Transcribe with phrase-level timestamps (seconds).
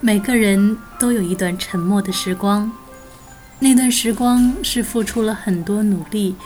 [0.00, 2.70] 每个人都有一段沉默的时光，
[3.58, 6.36] 那段时光是付出了很多努力，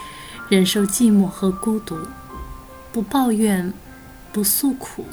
[0.47, 1.99] 忍受寂寞和孤独，
[2.93, 3.73] 不抱怨，
[4.31, 5.05] 不诉苦，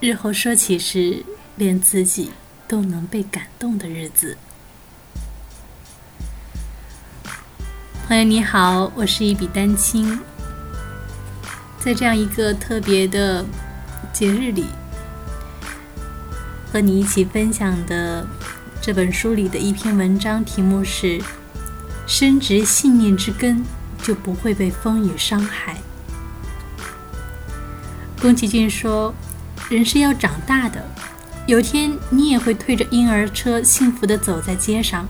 [0.00, 1.24] 日后说起时，
[1.56, 2.30] 连自己
[2.66, 4.38] 都能被感动的日子。
[8.08, 10.18] 朋友你好，我是一笔丹青，
[11.78, 13.44] 在这样一个特别的
[14.12, 14.64] 节日里。
[16.72, 18.26] 和你一起分享的
[18.80, 21.18] 这本书里的一篇文章，题目是
[22.06, 23.62] 《深植信念之根，
[24.02, 25.74] 就不会被风雨伤害》。
[28.22, 29.14] 宫崎骏说
[29.68, 30.82] ：“人是要长大的，
[31.46, 35.06] 有天你也会推着婴儿车幸福地走在街上，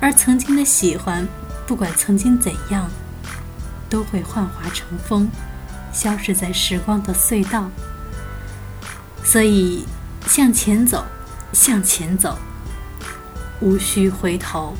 [0.00, 1.26] 而曾经的喜欢，
[1.66, 2.88] 不管曾经怎样，
[3.90, 5.28] 都会幻化成风，
[5.92, 7.68] 消失在时光的隧道。”
[9.24, 9.84] 所以。
[10.26, 11.04] 向前走，
[11.52, 12.38] 向前走，
[13.60, 14.74] 无需回头。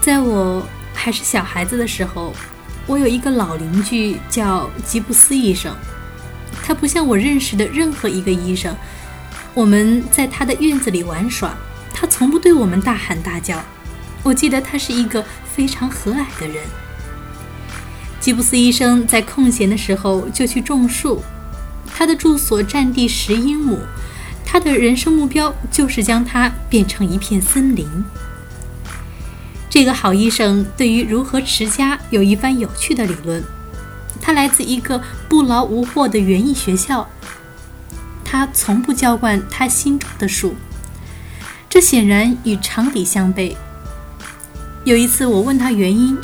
[0.00, 2.32] 在我还是小孩子的时候，
[2.86, 5.74] 我有一个老邻居叫吉布斯医生。
[6.62, 8.74] 他不像我认识的任何一个医生。
[9.54, 11.54] 我们在他的院子里玩耍，
[11.92, 13.62] 他从不对我们大喊大叫。
[14.22, 15.24] 我记得他是一个
[15.54, 16.62] 非常和蔼的人。
[18.28, 21.22] 吉布斯医生在空闲的时候就去种树，
[21.86, 23.78] 他的住所占地十英亩，
[24.44, 27.88] 他的人生目标就是将它变成一片森林。
[29.70, 33.42] 这个好医生对于如何持家有一番有趣的理论。
[34.20, 37.08] 他来自一个不劳无获的园艺学校，
[38.26, 40.54] 他从不浇灌他新种的树，
[41.66, 43.56] 这显然与常理相悖。
[44.84, 46.18] 有一次我问他原因，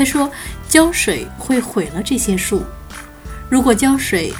[0.00, 0.30] 他说。
[0.70, 2.62] 浇水会毁了这些树。
[3.48, 4.32] 如果浇水，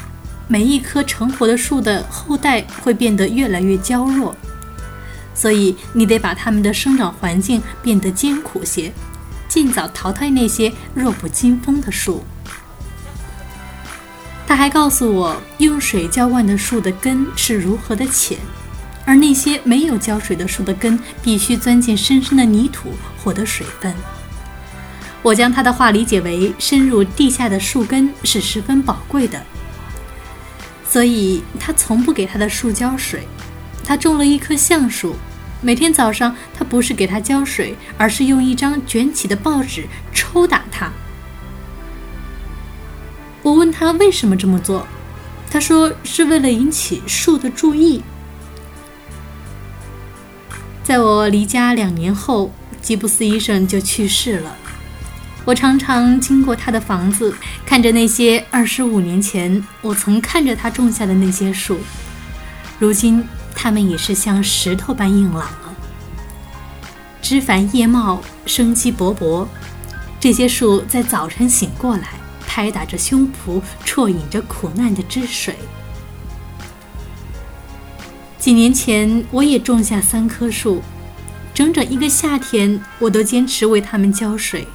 [0.47, 4.33] 每一棵成活的树的后代会变得越来越娇弱，
[5.35, 8.93] 所以你得把它们的生长环境变得艰苦些，
[9.49, 12.23] 尽早淘汰那些弱不禁风的树。
[14.47, 18.39] 他还告诉我，用水浇灌的树的根是如何的浅，
[19.05, 23.93] 而那些没有浇水的树的根必须钻进深深的泥土获得水分。
[25.23, 29.43] 我将他的话理解为，深入地下的树根是十分宝贵的，
[30.89, 33.27] 所以他从不给他的树浇水。
[33.85, 35.17] 他种了一棵橡树，
[35.61, 40.91] 每天早上他不是给它浇水，而是用一张卷起的报纸抽打它。
[43.43, 44.87] 我问他为什么这么做，
[45.51, 48.03] 他说是为了引起树的注意。
[50.85, 54.57] 在我离家两年后，吉布斯医生就去世了。
[55.45, 57.35] 我常常经过他的房子，
[57.65, 61.81] 看着那些二十五年前我曾看着他种下的那些树，
[62.79, 63.25] 如今
[63.55, 65.75] 它们已是像石头般硬朗了，
[67.21, 69.47] 枝繁叶茂，生机勃勃。
[70.21, 72.09] 这些树在早晨醒过来，
[72.47, 75.57] 拍打着胸脯，啜饮着苦难的汁水。
[78.39, 80.83] 几年前，我也种下三棵树，
[81.55, 84.69] 整整一个夏天，我都坚持为它们浇水。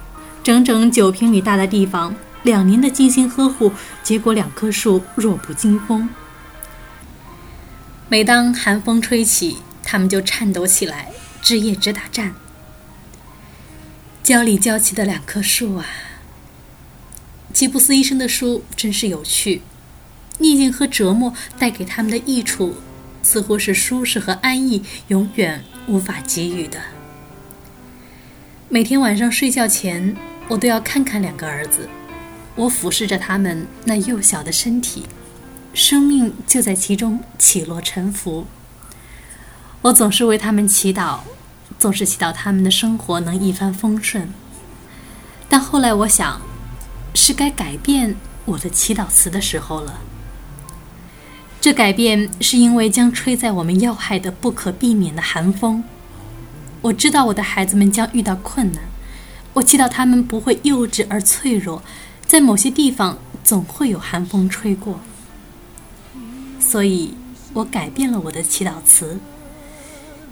[0.46, 2.14] 整整九平米大的地方，
[2.44, 3.72] 两年的精心呵护，
[4.04, 6.08] 结果两棵树弱不禁风。
[8.08, 11.10] 每当寒风吹起，它们就颤抖起来，
[11.42, 12.32] 枝叶直打颤。
[14.22, 15.84] 娇里娇气的两棵树啊！
[17.52, 19.62] 吉布斯医生的书真是有趣，
[20.38, 22.76] 逆境和折磨带给他们的益处，
[23.20, 26.78] 似乎是舒适和安逸永远无法给予的。
[28.68, 30.16] 每天晚上睡觉前。
[30.48, 31.88] 我都要看看两个儿子，
[32.54, 35.04] 我俯视着他们那幼小的身体，
[35.74, 38.46] 生命就在其中起落沉浮。
[39.82, 41.18] 我总是为他们祈祷，
[41.78, 44.28] 总是祈祷他们的生活能一帆风顺。
[45.48, 46.40] 但后来我想，
[47.12, 48.14] 是该改变
[48.44, 50.00] 我的祈祷词的时候了。
[51.60, 55.82] 这改变是因为将吹在我们要害的不可避免的寒风。
[56.82, 58.82] 我知道我的孩子们将遇到困难。
[59.56, 61.82] 我祈祷他们不会幼稚而脆弱，
[62.26, 65.00] 在某些地方总会有寒风吹过。
[66.60, 67.14] 所以，
[67.54, 69.18] 我改变了我的祈祷词。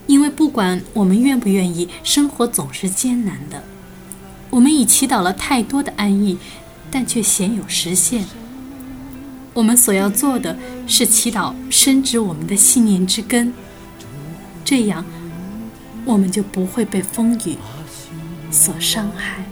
[0.06, 3.64] 因为不管我们愿不愿意，生活总是艰难的。
[4.50, 6.36] 我们已祈祷了太多的安逸，
[6.90, 8.26] 但却鲜有实现。
[9.54, 10.54] 我们所要做的
[10.86, 13.54] 是祈祷深植我们的信念之根，
[14.66, 15.02] 这样，
[16.04, 17.56] 我们就不会被风雨。
[18.54, 19.42] 所伤害。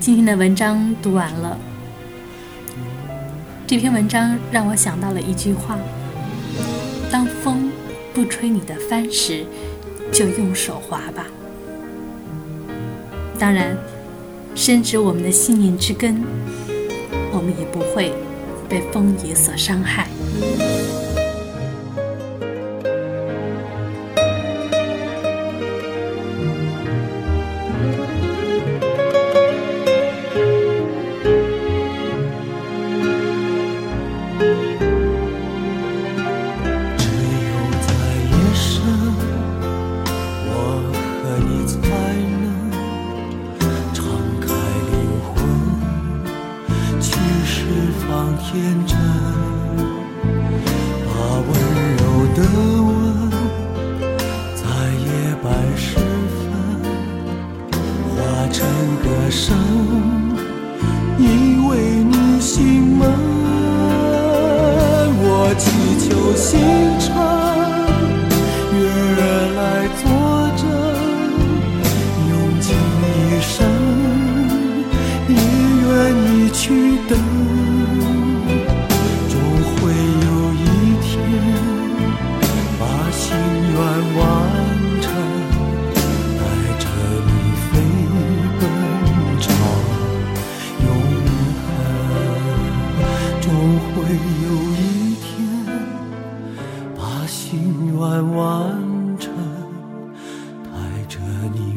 [0.00, 1.58] 今天的文章读完了，
[3.66, 5.76] 这篇文章让我想到了一句话：
[7.12, 7.70] 当风
[8.14, 9.44] 不吹你的帆时，
[10.10, 11.26] 就用手划吧。
[13.38, 13.76] 当然，
[14.54, 16.24] 深知我们的信念之根，
[17.30, 18.14] 我们也不会
[18.70, 20.08] 被风雨所伤害。
[34.38, 34.44] 只
[37.46, 37.88] 有在
[38.30, 38.64] 夜深
[40.46, 40.52] 我
[40.92, 41.76] 和你才
[42.40, 42.44] 能
[43.92, 43.96] 敞
[44.40, 44.46] 开
[44.92, 44.94] 灵
[45.24, 45.36] 魂
[47.00, 47.08] 去
[47.44, 47.50] 释
[48.06, 48.08] 放
[48.38, 48.46] 天
[48.86, 49.37] 真。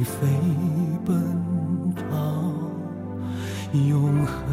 [0.04, 0.28] 飞
[1.06, 1.14] 奔
[2.10, 2.16] 到
[3.74, 4.51] 永恒